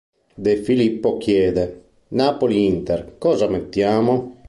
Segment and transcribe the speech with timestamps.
[0.43, 4.35] De Filippo chiede: "Napoli-Inter, cosa mettiamo?